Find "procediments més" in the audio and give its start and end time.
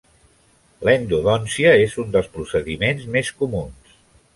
2.39-3.35